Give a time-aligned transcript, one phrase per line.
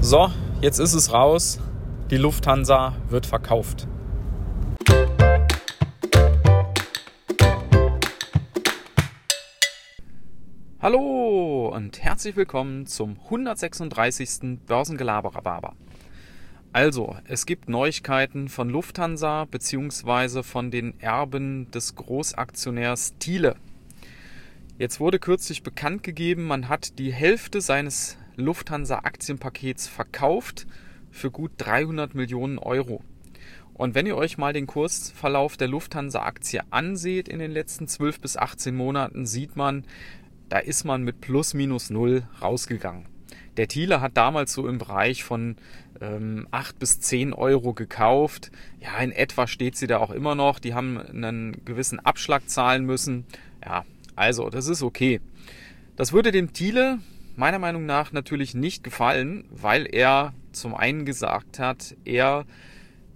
[0.00, 0.30] So,
[0.62, 1.60] jetzt ist es raus.
[2.10, 3.88] Die Lufthansa wird verkauft.
[10.80, 14.60] Hallo und herzlich willkommen zum 136.
[14.66, 15.74] Börsengelaberer.
[16.72, 20.44] Also, es gibt Neuigkeiten von Lufthansa bzw.
[20.44, 23.56] von den Erben des Großaktionärs Thiele.
[24.78, 30.66] Jetzt wurde kürzlich bekannt gegeben, man hat die Hälfte seines Lufthansa-Aktienpakets verkauft
[31.10, 33.02] für gut 300 Millionen Euro.
[33.74, 38.36] Und wenn ihr euch mal den Kursverlauf der Lufthansa-Aktie anseht in den letzten 12 bis
[38.36, 39.84] 18 Monaten, sieht man,
[40.48, 43.06] da ist man mit plus minus null rausgegangen.
[43.56, 45.56] Der Thiele hat damals so im Bereich von
[46.00, 48.50] ähm, 8 bis 10 Euro gekauft.
[48.80, 50.60] Ja, in etwa steht sie da auch immer noch.
[50.60, 53.26] Die haben einen gewissen Abschlag zahlen müssen.
[53.64, 55.20] Ja, also, das ist okay.
[55.96, 56.98] Das würde dem Thiele
[57.38, 62.44] meiner Meinung nach natürlich nicht gefallen, weil er zum einen gesagt hat, er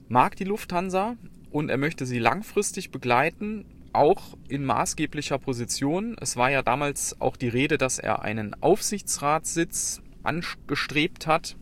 [0.09, 1.17] mag die Lufthansa
[1.51, 6.17] und er möchte sie langfristig begleiten, auch in maßgeblicher Position.
[6.21, 11.57] Es war ja damals auch die Rede, dass er einen Aufsichtsratssitz angestrebt hat.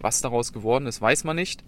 [0.00, 1.64] Was daraus geworden ist, weiß man nicht.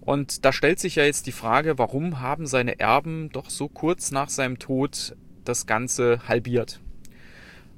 [0.00, 4.10] Und da stellt sich ja jetzt die Frage, warum haben seine Erben doch so kurz
[4.10, 6.80] nach seinem Tod das Ganze halbiert.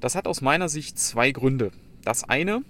[0.01, 1.71] Das hat aus meiner Sicht zwei Gründe.
[2.05, 2.63] Das eine,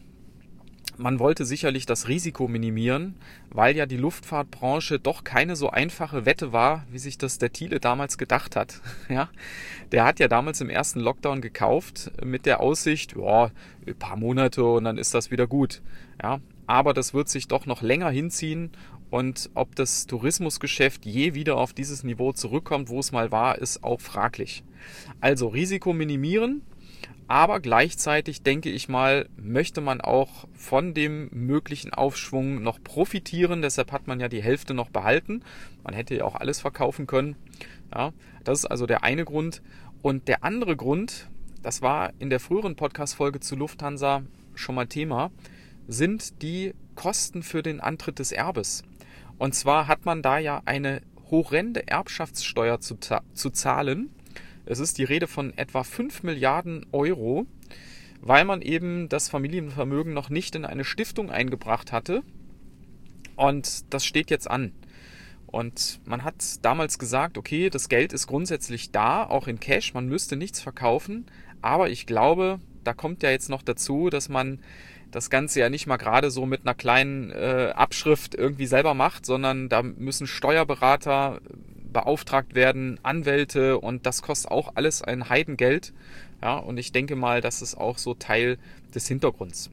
[0.97, 3.17] man wollte sicherlich das Risiko minimieren,
[3.51, 7.81] weil ja die Luftfahrtbranche doch keine so einfache Wette war, wie sich das der Thiele
[7.81, 8.81] damals gedacht hat.
[9.09, 9.29] Ja,
[9.93, 13.51] der hat ja damals im ersten Lockdown gekauft mit der Aussicht, ja,
[13.87, 15.83] ein paar Monate und dann ist das wieder gut.
[16.23, 18.71] Ja, aber das wird sich doch noch länger hinziehen
[19.11, 23.85] und ob das Tourismusgeschäft je wieder auf dieses Niveau zurückkommt, wo es mal war, ist
[23.85, 24.65] auch fraglich.
[25.21, 26.63] Also Risiko minimieren,
[27.27, 33.63] aber gleichzeitig denke ich mal, möchte man auch von dem möglichen Aufschwung noch profitieren.
[33.63, 35.43] Deshalb hat man ja die Hälfte noch behalten.
[35.83, 37.37] Man hätte ja auch alles verkaufen können.
[37.95, 38.13] Ja,
[38.45, 39.63] das ist also der eine Grund.
[40.03, 41.31] Und der andere Grund,
[41.63, 44.23] das war in der früheren Podcast-Folge zu Lufthansa
[44.55, 45.31] schon mal Thema,
[45.89, 48.83] sind die Kosten für den Antritt des Erbes.
[49.39, 51.01] Und zwar hat man da ja eine
[51.31, 54.11] horrende Erbschaftssteuer zu, zu zahlen.
[54.67, 57.47] Es ist die Rede von etwa 5 Milliarden Euro,
[58.21, 62.23] weil man eben das Familienvermögen noch nicht in eine Stiftung eingebracht hatte.
[63.37, 64.73] Und das steht jetzt an.
[65.47, 70.09] Und man hat damals gesagt, okay, das Geld ist grundsätzlich da, auch in Cash, man
[70.09, 71.27] müsste nichts verkaufen.
[71.61, 74.61] Aber ich glaube, da kommt ja jetzt noch dazu, dass man
[75.11, 79.27] das Ganze ja nicht mal gerade so mit einer kleinen äh, Abschrift irgendwie selber macht,
[79.27, 81.41] sondern da müssen Steuerberater
[81.95, 85.95] beauftragt werden, Anwälte und das kostet auch alles ein Heidengeld.
[86.43, 88.59] Ja, und ich denke mal, das ist auch so Teil
[88.95, 89.71] des Hintergrunds.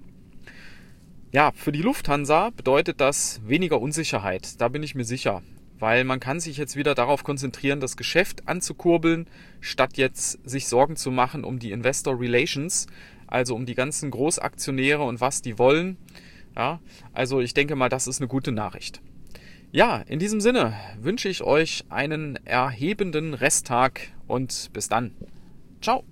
[1.34, 5.42] Ja, für die Lufthansa bedeutet das weniger Unsicherheit, da bin ich mir sicher,
[5.80, 9.28] weil man kann sich jetzt wieder darauf konzentrieren, das Geschäft anzukurbeln,
[9.60, 12.88] statt jetzt sich Sorgen zu machen um die Investor Relations,
[13.28, 15.98] also um die ganzen Großaktionäre und was die wollen.
[16.56, 16.82] Ja,
[17.14, 19.02] also ich denke mal, das ist eine gute Nachricht.
[19.74, 25.16] Ja, in diesem Sinne wünsche ich euch einen erhebenden Resttag und bis dann.
[25.82, 26.04] Ciao.